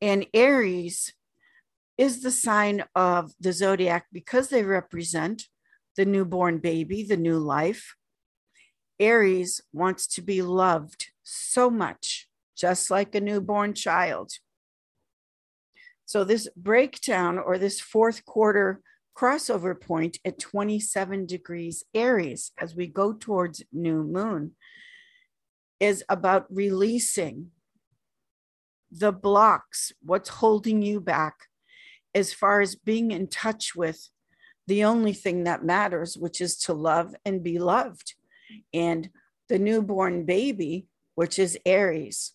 And 0.00 0.26
Aries 0.34 1.12
is 1.96 2.22
the 2.22 2.32
sign 2.32 2.84
of 2.94 3.32
the 3.38 3.52
zodiac 3.52 4.06
because 4.12 4.48
they 4.48 4.64
represent 4.64 5.44
the 5.96 6.04
newborn 6.04 6.58
baby, 6.58 7.04
the 7.04 7.16
new 7.16 7.38
life. 7.38 7.94
Aries 8.98 9.60
wants 9.72 10.06
to 10.08 10.22
be 10.22 10.42
loved 10.42 11.06
so 11.22 11.70
much, 11.70 12.28
just 12.56 12.90
like 12.90 13.14
a 13.14 13.20
newborn 13.20 13.74
child. 13.74 14.32
So, 16.04 16.24
this 16.24 16.48
breakdown 16.56 17.38
or 17.38 17.58
this 17.58 17.80
fourth 17.80 18.24
quarter 18.24 18.80
crossover 19.16 19.80
point 19.80 20.18
at 20.24 20.38
27 20.38 21.26
degrees 21.26 21.84
Aries 21.94 22.52
as 22.58 22.74
we 22.74 22.86
go 22.86 23.12
towards 23.12 23.62
new 23.72 24.02
moon 24.02 24.52
is 25.80 26.04
about 26.08 26.46
releasing 26.50 27.50
the 28.90 29.12
blocks, 29.12 29.92
what's 30.02 30.28
holding 30.28 30.82
you 30.82 31.00
back, 31.00 31.34
as 32.14 32.32
far 32.32 32.60
as 32.60 32.76
being 32.76 33.10
in 33.10 33.26
touch 33.26 33.74
with 33.74 34.08
the 34.66 34.84
only 34.84 35.12
thing 35.12 35.44
that 35.44 35.64
matters, 35.64 36.16
which 36.16 36.40
is 36.40 36.56
to 36.56 36.72
love 36.72 37.14
and 37.24 37.42
be 37.42 37.58
loved. 37.58 38.14
And 38.72 39.10
the 39.48 39.58
newborn 39.58 40.24
baby, 40.24 40.86
which 41.16 41.38
is 41.38 41.58
Aries, 41.66 42.32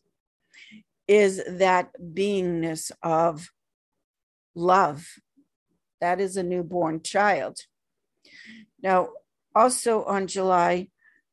is 1.08 1.42
that 1.48 1.90
beingness 2.00 2.92
of 3.02 3.50
love 4.54 5.08
that 6.02 6.20
is 6.20 6.38
a 6.38 6.44
newborn 6.44 7.02
child. 7.02 7.60
Now, 8.82 9.10
also 9.56 10.04
on 10.04 10.28
July 10.28 10.90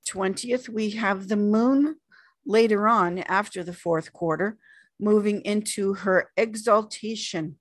20th, 0.09 0.69
we 0.69 0.91
have 0.91 1.29
the 1.29 1.37
moon 1.37 1.97
later 2.45 2.89
on 2.89 3.19
after 3.21 3.63
the 3.63 3.73
fourth 3.73 4.13
quarter, 4.13 4.57
moving 4.99 5.43
into 5.43 5.95
her 5.95 6.31
exaltation 6.37 7.57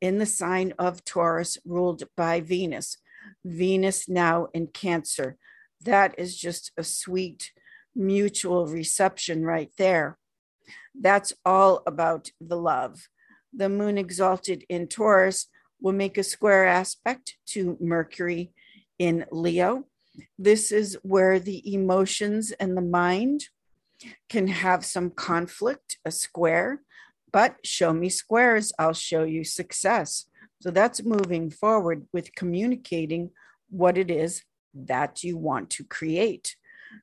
in 0.00 0.18
the 0.18 0.26
sign 0.26 0.74
of 0.78 1.04
Taurus, 1.04 1.58
ruled 1.64 2.04
by 2.16 2.40
Venus. 2.40 2.98
Venus 3.44 4.08
now 4.08 4.48
in 4.52 4.66
Cancer. 4.68 5.36
That 5.82 6.14
is 6.18 6.36
just 6.36 6.72
a 6.76 6.84
sweet 6.84 7.52
mutual 7.94 8.66
reception 8.66 9.44
right 9.44 9.70
there. 9.78 10.18
That's 10.94 11.32
all 11.44 11.82
about 11.86 12.30
the 12.40 12.56
love. 12.56 13.08
The 13.52 13.68
moon 13.68 13.96
exalted 13.96 14.64
in 14.68 14.88
Taurus 14.88 15.46
will 15.80 15.92
make 15.92 16.18
a 16.18 16.22
square 16.22 16.66
aspect 16.66 17.36
to 17.46 17.76
Mercury 17.80 18.52
in 18.98 19.24
Leo. 19.30 19.84
This 20.38 20.72
is 20.72 20.98
where 21.02 21.38
the 21.38 21.74
emotions 21.74 22.52
and 22.52 22.76
the 22.76 22.82
mind 22.82 23.48
can 24.28 24.48
have 24.48 24.84
some 24.84 25.10
conflict, 25.10 25.98
a 26.04 26.10
square, 26.10 26.82
but 27.32 27.56
show 27.64 27.92
me 27.92 28.08
squares, 28.08 28.72
I'll 28.78 28.92
show 28.92 29.24
you 29.24 29.44
success. 29.44 30.26
So 30.60 30.70
that's 30.70 31.04
moving 31.04 31.50
forward 31.50 32.06
with 32.12 32.34
communicating 32.34 33.30
what 33.70 33.98
it 33.98 34.10
is 34.10 34.42
that 34.74 35.22
you 35.22 35.36
want 35.36 35.70
to 35.70 35.84
create. 35.84 36.56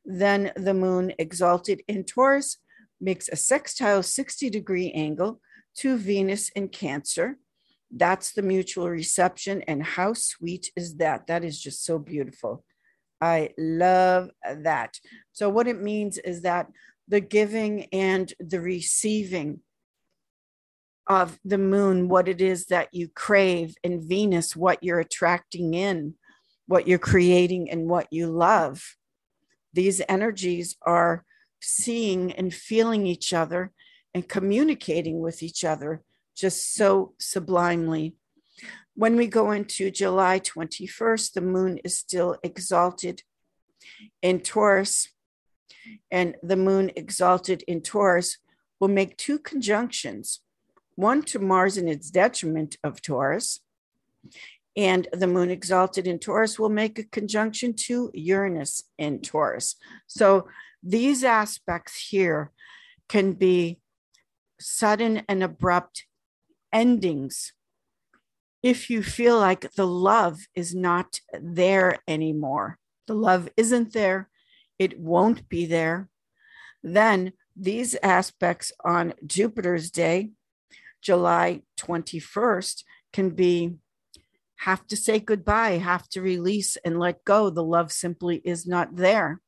Then 0.06 0.52
the 0.56 0.74
moon 0.74 1.14
exalted 1.20 1.82
in 1.88 2.04
Taurus 2.04 2.58
makes 3.00 3.30
a 3.30 3.36
sextile 3.36 4.02
60 4.02 4.50
degree 4.50 4.92
angle 4.92 5.42
to 5.76 5.98
Venus 5.98 6.50
in 6.50 6.70
Cancer. 6.70 7.38
That's 7.96 8.32
the 8.32 8.42
mutual 8.42 8.90
reception. 8.90 9.62
And 9.68 9.84
how 9.84 10.14
sweet 10.14 10.72
is 10.76 10.98
that? 10.98 11.28
That 11.28 11.44
is 11.44 11.62
just 11.62 11.86
so 11.86 12.00
beautiful. 12.00 12.64
I 13.22 13.52
love 13.58 14.32
that. 14.44 15.00
So, 15.32 15.48
what 15.50 15.68
it 15.68 15.82
means 15.82 16.18
is 16.18 16.42
that 16.42 16.68
the 17.08 17.22
giving 17.22 17.86
and 17.94 18.34
the 18.40 18.60
receiving 18.60 19.60
of 21.08 21.40
the 21.46 21.58
moon, 21.58 22.10
what 22.10 22.28
it 22.28 22.42
is 22.42 22.66
that 22.66 22.90
you 22.92 23.10
crave, 23.10 23.76
and 23.84 24.04
Venus, 24.04 24.56
what 24.56 24.84
you're 24.84 25.00
attracting 25.00 25.74
in, 25.74 26.16
what 26.66 26.88
you're 26.88 27.00
creating, 27.00 27.70
and 27.70 27.88
what 27.88 28.08
you 28.12 28.28
love. 28.28 28.96
These 29.74 30.02
energies 30.08 30.76
are 30.82 31.26
seeing 31.62 32.32
and 32.34 32.54
feeling 32.54 33.06
each 33.06 33.34
other 33.34 33.72
and 34.14 34.28
communicating 34.28 35.20
with 35.20 35.44
each 35.44 35.64
other 35.64 36.02
just 36.36 36.76
so 36.76 37.14
sublimely. 37.20 38.16
When 38.96 39.16
we 39.16 39.28
go 39.28 39.52
into 39.52 39.90
July 39.90 40.40
21st, 40.40 41.34
the 41.34 41.42
moon 41.42 41.80
is 41.84 41.98
still 41.98 42.38
exalted 42.44 43.24
in 44.22 44.40
Taurus, 44.40 45.10
and 46.12 46.36
the 46.44 46.56
moon 46.56 46.92
exalted 46.96 47.64
in 47.68 47.82
Taurus 47.82 48.38
will 48.80 48.88
make 48.88 49.18
two 49.18 49.40
conjunctions 49.40 50.42
one 50.96 51.24
to 51.24 51.40
Mars 51.40 51.78
in 51.78 51.88
its 51.88 52.12
detriment 52.12 52.78
of 52.84 53.02
Taurus, 53.02 53.62
and 54.76 55.08
the 55.12 55.28
moon 55.28 55.50
exalted 55.50 56.08
in 56.08 56.20
Taurus 56.20 56.58
will 56.58 56.70
make 56.70 56.98
a 57.00 57.04
conjunction 57.04 57.74
to 57.74 58.12
Uranus 58.14 58.84
in 58.98 59.22
Taurus. 59.22 59.76
So 60.08 60.48
these 60.82 61.24
aspects 61.24 62.08
here 62.10 62.52
can 63.08 63.34
be 63.34 63.80
sudden 64.60 65.24
and 65.28 65.44
abrupt 65.44 66.06
endings 66.74 67.54
if 68.64 68.90
you 68.90 69.04
feel 69.04 69.38
like 69.38 69.74
the 69.74 69.86
love 69.86 70.40
is 70.56 70.74
not 70.74 71.20
there 71.34 71.98
anymore, 72.08 72.80
the 73.08 73.14
love 73.14 73.50
isn't 73.58 73.92
there, 73.92 74.30
it 74.80 74.98
won't 74.98 75.50
be 75.50 75.66
there, 75.66 76.08
then 76.82 77.34
these 77.58 77.96
aspects 78.02 78.72
on 78.84 79.14
Jupiter's 79.28 79.92
day, 79.92 80.32
July 81.02 81.62
21st, 81.78 82.84
can 83.12 83.32
be 83.32 83.76
have 84.60 84.88
to 84.88 84.96
say 84.96 85.20
goodbye, 85.20 85.72
have 85.72 86.08
to 86.08 86.22
release 86.22 86.78
and 86.86 86.98
let 86.98 87.26
go. 87.26 87.50
The 87.50 87.64
love 87.64 87.92
simply 87.92 88.38
is 88.46 88.66
not 88.66 88.96
there. 88.96 89.42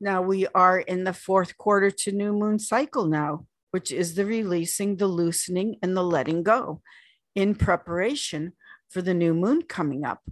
Now 0.00 0.22
we 0.22 0.48
are 0.48 0.80
in 0.80 1.04
the 1.04 1.12
fourth 1.12 1.56
quarter 1.56 1.92
to 1.92 2.12
new 2.12 2.32
moon 2.32 2.58
cycle 2.58 3.06
now 3.06 3.46
which 3.70 3.92
is 3.92 4.14
the 4.14 4.24
releasing, 4.24 4.96
the 4.96 5.06
loosening, 5.06 5.76
and 5.82 5.96
the 5.96 6.02
letting 6.02 6.42
go 6.42 6.82
in 7.34 7.54
preparation 7.54 8.52
for 8.88 9.02
the 9.02 9.14
new 9.14 9.34
moon 9.34 9.62
coming 9.62 10.04
up. 10.04 10.22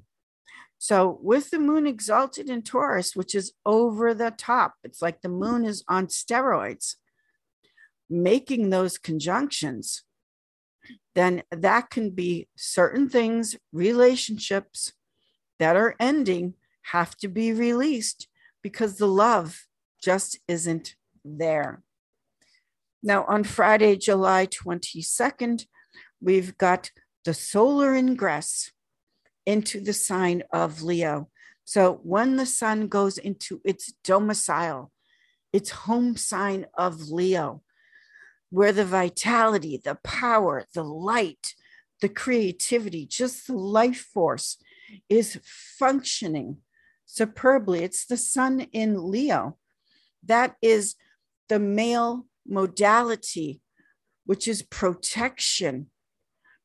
So, 0.79 1.19
with 1.23 1.51
the 1.51 1.59
moon 1.59 1.87
exalted 1.87 2.51
in 2.51 2.63
Taurus, 2.63 3.17
which 3.17 3.35
is 3.35 3.53
over 3.65 4.13
the 4.13 4.31
top, 4.37 4.75
it's 4.85 5.01
like 5.01 5.21
the 5.23 5.29
moon 5.29 5.65
is 5.65 5.83
on 5.89 6.07
steroids, 6.07 6.97
making 8.11 8.71
those 8.71 8.99
conjunctions, 8.99 10.03
then 11.15 11.43
that 11.51 11.91
can 11.91 12.11
be 12.11 12.49
certain 12.57 13.09
things, 13.09 13.57
relationships 13.73 14.93
that 15.59 15.77
are 15.77 15.97
ending 15.99 16.55
have 16.83 17.17
to 17.17 17.29
be 17.29 17.53
released 17.53 18.29
because 18.63 18.99
the 18.99 19.09
love 19.09 19.67
just 20.03 20.39
isn't 20.47 20.95
there. 21.25 21.83
Now, 23.07 23.25
on 23.29 23.45
Friday, 23.45 23.95
July 23.95 24.49
22nd, 24.49 25.67
we've 26.21 26.59
got 26.59 26.91
the 27.25 27.35
solar 27.35 27.95
ingress 27.95 28.73
into 29.47 29.79
the 29.79 29.93
sign 29.93 30.43
of 30.53 30.83
Leo. 30.83 31.29
So 31.65 32.01
when 32.03 32.35
the 32.35 32.47
sun 32.47 32.89
goes 32.89 33.17
into 33.17 33.61
its 33.65 33.93
domicile, 34.03 34.91
its 35.53 35.71
home 35.71 36.17
sign 36.17 36.67
of 36.75 37.09
Leo, 37.09 37.63
where 38.51 38.73
the 38.73 38.85
vitality, 38.85 39.81
the 39.85 39.99
power, 40.03 40.65
the 40.75 40.83
light, 40.83 41.55
the 42.01 42.09
creativity, 42.09 43.07
just 43.07 43.47
the 43.47 43.53
life 43.53 44.01
force 44.13 44.57
is 45.09 45.39
functioning 45.79 46.57
superbly. 47.05 47.85
It's 47.85 48.05
the 48.05 48.17
sun 48.17 48.63
in 48.73 49.13
Leo. 49.13 49.59
That 50.25 50.57
is 50.61 50.97
the 51.49 51.61
male 51.61 52.27
modality, 52.49 53.61
which 54.25 54.49
is 54.49 54.63
protection, 54.63 55.91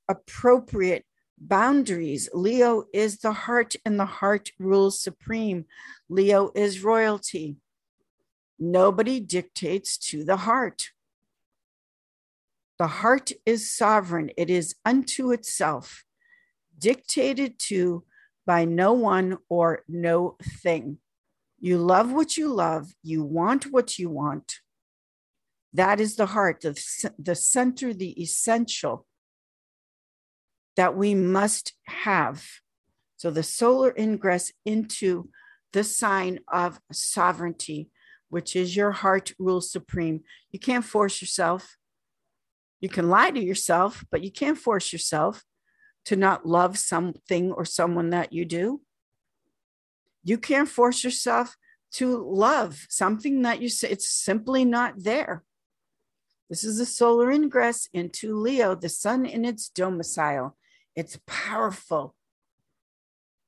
appropriate 0.07 1.05
boundaries. 1.37 2.29
Leo 2.33 2.85
is 2.93 3.19
the 3.19 3.33
heart, 3.33 3.75
and 3.85 3.99
the 3.99 4.05
heart 4.05 4.51
rules 4.59 5.01
supreme. 5.01 5.65
Leo 6.09 6.51
is 6.55 6.83
royalty. 6.83 7.57
Nobody 8.59 9.19
dictates 9.19 9.97
to 10.09 10.23
the 10.23 10.37
heart. 10.37 10.89
The 12.77 12.87
heart 12.87 13.31
is 13.45 13.71
sovereign, 13.71 14.31
it 14.37 14.49
is 14.49 14.73
unto 14.83 15.31
itself, 15.31 16.03
dictated 16.79 17.59
to 17.69 18.03
by 18.47 18.65
no 18.65 18.93
one 18.93 19.37
or 19.49 19.83
no 19.87 20.35
thing. 20.41 20.97
You 21.59 21.77
love 21.77 22.11
what 22.11 22.37
you 22.37 22.51
love, 22.51 22.91
you 23.03 23.23
want 23.23 23.71
what 23.71 23.99
you 23.99 24.09
want. 24.09 24.61
That 25.73 25.99
is 25.99 26.15
the 26.15 26.25
heart, 26.27 26.61
the, 26.61 27.11
the 27.17 27.35
center, 27.35 27.93
the 27.93 28.21
essential 28.21 29.05
that 30.75 30.95
we 30.95 31.15
must 31.15 31.73
have. 31.85 32.45
So 33.17 33.31
the 33.31 33.43
solar 33.43 33.93
ingress 33.97 34.51
into 34.65 35.29
the 35.73 35.83
sign 35.83 36.39
of 36.51 36.79
sovereignty, 36.91 37.89
which 38.29 38.55
is 38.55 38.75
your 38.75 38.91
heart 38.91 39.33
rules 39.39 39.71
supreme. 39.71 40.21
You 40.51 40.59
can't 40.59 40.85
force 40.85 41.21
yourself. 41.21 41.77
You 42.81 42.89
can 42.89 43.09
lie 43.09 43.31
to 43.31 43.39
yourself, 43.39 44.03
but 44.11 44.23
you 44.23 44.31
can't 44.31 44.57
force 44.57 44.91
yourself 44.91 45.43
to 46.05 46.15
not 46.15 46.45
love 46.45 46.77
something 46.77 47.51
or 47.51 47.63
someone 47.63 48.09
that 48.09 48.33
you 48.33 48.43
do. 48.43 48.81
You 50.23 50.37
can't 50.37 50.69
force 50.69 51.03
yourself 51.03 51.55
to 51.93 52.17
love 52.17 52.85
something 52.89 53.41
that 53.43 53.61
you 53.61 53.69
say 53.69 53.89
it's 53.89 54.09
simply 54.09 54.65
not 54.65 54.95
there. 54.97 55.43
This 56.51 56.65
is 56.65 56.81
a 56.81 56.85
solar 56.85 57.31
ingress 57.31 57.87
into 57.93 58.37
Leo, 58.37 58.75
the 58.75 58.89
sun 58.89 59.25
in 59.25 59.45
its 59.45 59.69
domicile. 59.69 60.57
It's 60.97 61.17
powerful, 61.25 62.13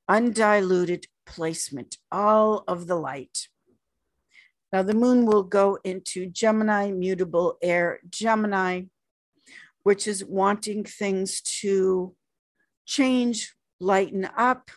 undiluted 0.08 1.08
placement, 1.26 1.98
all 2.10 2.64
of 2.66 2.86
the 2.86 2.94
light. 2.94 3.48
Now, 4.72 4.82
the 4.84 4.94
moon 4.94 5.26
will 5.26 5.42
go 5.42 5.78
into 5.84 6.24
Gemini, 6.24 6.92
mutable 6.92 7.58
air 7.60 8.00
Gemini, 8.08 8.84
which 9.82 10.08
is 10.08 10.24
wanting 10.24 10.84
things 10.84 11.42
to 11.60 12.16
change, 12.86 13.54
lighten 13.80 14.30
up. 14.34 14.70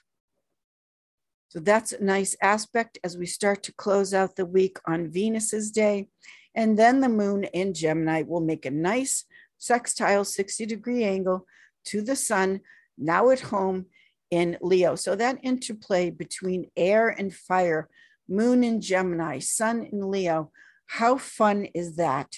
So 1.47 1.61
that's 1.61 1.93
a 1.93 2.03
nice 2.03 2.35
aspect 2.41 2.99
as 3.05 3.17
we 3.17 3.25
start 3.25 3.63
to 3.63 3.73
close 3.73 4.13
out 4.13 4.35
the 4.35 4.45
week 4.45 4.79
on 4.85 5.09
Venus's 5.09 5.71
day. 5.71 6.09
And 6.57 6.77
then 6.77 7.01
the 7.01 7.07
moon 7.07 7.43
in 7.43 7.75
Gemini 7.75 8.23
will 8.23 8.41
make 8.41 8.65
a 8.65 8.71
nice 8.71 9.25
sextile 9.59 10.25
60 10.25 10.65
degree 10.65 11.03
angle 11.03 11.45
to 11.85 12.01
the 12.01 12.15
sun, 12.15 12.61
now 12.97 13.29
at 13.29 13.39
home 13.39 13.85
in 14.31 14.57
Leo. 14.59 14.95
So 14.95 15.15
that 15.15 15.37
interplay 15.43 16.09
between 16.09 16.71
air 16.75 17.09
and 17.09 17.33
fire, 17.33 17.87
moon 18.27 18.63
in 18.63 18.81
Gemini, 18.81 19.37
sun 19.37 19.83
in 19.83 20.09
Leo, 20.09 20.51
how 20.87 21.17
fun 21.17 21.65
is 21.75 21.95
that? 21.97 22.35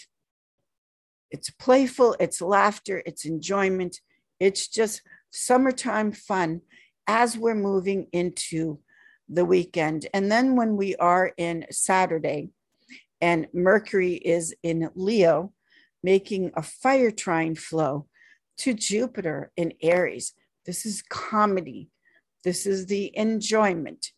It's 1.31 1.49
playful, 1.49 2.17
it's 2.19 2.41
laughter, 2.41 3.01
it's 3.05 3.23
enjoyment. 3.23 4.01
It's 4.37 4.67
just 4.67 5.01
summertime 5.29 6.11
fun 6.11 6.61
as 7.07 7.37
we're 7.37 7.55
moving 7.55 8.07
into 8.11 8.79
the 9.29 9.45
weekend. 9.45 10.07
And 10.13 10.29
then 10.29 10.57
when 10.57 10.75
we 10.75 10.95
are 10.97 11.31
in 11.37 11.65
Saturday 11.71 12.49
and 13.21 13.47
Mercury 13.53 14.13
is 14.13 14.55
in 14.63 14.89
Leo, 14.95 15.53
making 16.03 16.51
a 16.55 16.61
fire 16.61 17.11
trine 17.11 17.55
flow 17.55 18.07
to 18.59 18.73
Jupiter 18.73 19.51
in 19.55 19.73
Aries, 19.81 20.33
this 20.65 20.85
is 20.85 21.01
comedy. 21.01 21.89
This 22.43 22.65
is 22.65 22.85
the 22.85 23.11
enjoyment. 23.17 24.11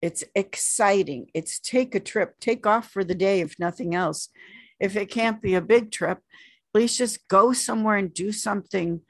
It's 0.00 0.24
exciting. 0.34 1.28
It's 1.32 1.60
take 1.60 1.94
a 1.94 2.00
trip, 2.00 2.40
take 2.40 2.66
off 2.66 2.90
for 2.90 3.04
the 3.04 3.14
day, 3.14 3.40
if 3.40 3.58
nothing 3.58 3.94
else. 3.94 4.28
If 4.80 4.96
it 4.96 5.10
can't 5.10 5.40
be 5.40 5.54
a 5.54 5.60
big 5.60 5.92
trip, 5.92 6.18
at 6.18 6.80
least 6.80 6.98
just 6.98 7.28
go 7.28 7.52
somewhere 7.52 7.96
and 7.96 8.12
do 8.12 8.32
something 8.32 9.02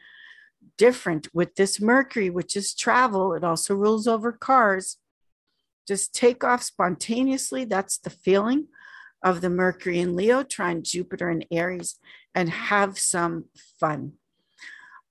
different 0.77 1.29
with 1.33 1.55
this 1.55 1.81
Mercury, 1.81 2.29
which 2.29 2.57
is 2.57 2.75
travel. 2.75 3.33
It 3.33 3.45
also 3.45 3.75
rules 3.75 4.07
over 4.07 4.33
cars. 4.33 4.99
Just 5.89 6.15
take 6.15 6.45
off 6.45 6.63
spontaneously. 6.63 7.65
That's 7.65 7.97
the 7.97 8.11
feeling 8.11 8.67
of 9.23 9.41
the 9.41 9.51
Mercury 9.51 10.01
in 10.01 10.17
Leo, 10.17 10.43
trying 10.43 10.83
Jupiter 10.83 11.31
in 11.31 11.45
Aries, 11.51 11.99
and 12.35 12.51
have 12.51 12.99
some 12.99 13.47
fun. 13.79 14.15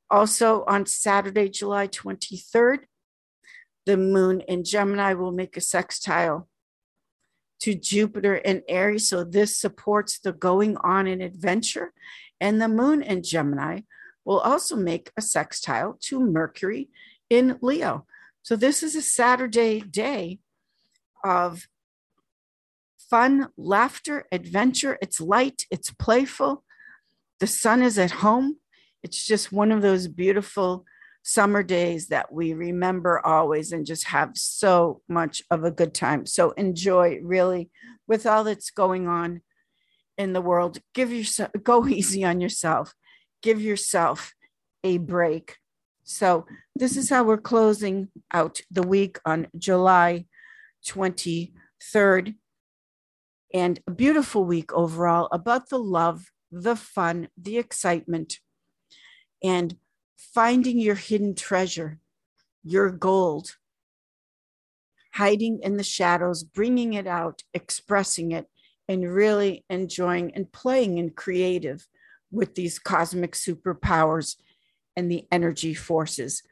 Also, 0.09 0.65
on 0.67 0.85
Saturday, 0.85 1.47
July 1.47 1.87
23rd, 1.87 2.79
the 3.85 3.97
moon 3.97 4.41
in 4.41 4.63
Gemini 4.63 5.13
will 5.13 5.31
make 5.31 5.55
a 5.55 5.61
sextile 5.61 6.49
to 7.61 7.73
Jupiter 7.73 8.35
in 8.35 8.63
Aries. 8.67 9.07
So, 9.07 9.23
this 9.23 9.57
supports 9.57 10.19
the 10.19 10.33
going 10.33 10.77
on 10.77 11.07
in 11.07 11.21
adventure. 11.21 11.93
And 12.39 12.61
the 12.61 12.67
moon 12.67 13.01
in 13.01 13.23
Gemini 13.23 13.81
will 14.25 14.39
also 14.39 14.75
make 14.75 15.11
a 15.15 15.21
sextile 15.21 15.97
to 16.01 16.19
Mercury 16.19 16.89
in 17.29 17.57
Leo. 17.61 18.05
So, 18.43 18.55
this 18.55 18.83
is 18.83 18.95
a 18.95 19.01
Saturday 19.01 19.79
day 19.79 20.39
of 21.23 21.67
fun, 23.11 23.49
laughter, 23.57 24.25
adventure. 24.31 24.97
It's 25.01 25.21
light, 25.21 25.65
it's 25.69 25.91
playful. 25.91 26.63
The 27.39 27.45
sun 27.45 27.83
is 27.83 27.99
at 27.99 28.09
home. 28.11 28.57
It's 29.03 29.27
just 29.27 29.51
one 29.51 29.71
of 29.71 29.83
those 29.83 30.07
beautiful 30.07 30.85
summer 31.21 31.61
days 31.61 32.07
that 32.07 32.33
we 32.33 32.53
remember 32.53 33.23
always 33.23 33.71
and 33.71 33.85
just 33.85 34.05
have 34.05 34.31
so 34.33 35.01
much 35.07 35.43
of 35.51 35.63
a 35.63 35.69
good 35.69 35.93
time. 35.93 36.25
So 36.25 36.49
enjoy 36.51 37.19
really 37.21 37.69
with 38.07 38.25
all 38.25 38.43
that's 38.43 38.71
going 38.71 39.07
on 39.07 39.41
in 40.17 40.33
the 40.33 40.41
world. 40.41 40.79
Give 40.95 41.13
yourself 41.13 41.51
go 41.63 41.87
easy 41.99 42.23
on 42.23 42.41
yourself 42.41 42.95
give 43.41 43.61
yourself 43.61 44.33
a 44.83 44.97
break. 44.97 45.57
So, 46.03 46.45
this 46.75 46.97
is 46.97 47.09
how 47.09 47.23
we're 47.23 47.37
closing 47.37 48.09
out 48.33 48.61
the 48.71 48.83
week 48.83 49.19
on 49.25 49.47
July 49.57 50.25
23rd. 50.85 52.35
And 53.53 53.79
a 53.87 53.91
beautiful 53.91 54.45
week 54.45 54.71
overall 54.73 55.27
about 55.31 55.69
the 55.69 55.79
love, 55.79 56.31
the 56.51 56.75
fun, 56.75 57.29
the 57.37 57.57
excitement, 57.57 58.39
and 59.43 59.77
finding 60.17 60.79
your 60.79 60.95
hidden 60.95 61.35
treasure, 61.35 61.99
your 62.63 62.89
gold, 62.91 63.57
hiding 65.13 65.59
in 65.61 65.77
the 65.77 65.83
shadows, 65.83 66.43
bringing 66.43 66.93
it 66.93 67.07
out, 67.07 67.43
expressing 67.53 68.31
it, 68.31 68.47
and 68.87 69.13
really 69.13 69.65
enjoying 69.69 70.33
and 70.35 70.51
playing 70.51 70.99
and 70.99 71.15
creative 71.15 71.87
with 72.31 72.55
these 72.55 72.79
cosmic 72.79 73.33
superpowers 73.33 74.37
and 74.95 75.11
the 75.11 75.25
energy 75.31 75.73
forces. 75.73 76.43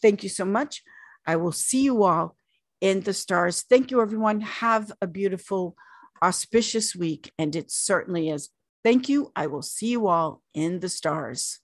Thank 0.00 0.22
you 0.22 0.28
so 0.28 0.44
much. 0.44 0.82
I 1.26 1.36
will 1.36 1.52
see 1.52 1.82
you 1.82 2.04
all 2.04 2.36
in 2.80 3.00
the 3.02 3.12
stars. 3.12 3.62
Thank 3.62 3.90
you, 3.90 4.00
everyone. 4.00 4.40
Have 4.40 4.92
a 5.02 5.06
beautiful, 5.06 5.76
auspicious 6.22 6.94
week. 6.94 7.32
And 7.38 7.54
it 7.54 7.70
certainly 7.70 8.30
is. 8.30 8.50
Thank 8.84 9.08
you. 9.08 9.32
I 9.34 9.46
will 9.46 9.62
see 9.62 9.88
you 9.88 10.06
all 10.06 10.42
in 10.54 10.80
the 10.80 10.88
stars. 10.88 11.60